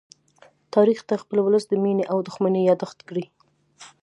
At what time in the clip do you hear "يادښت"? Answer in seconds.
2.69-2.99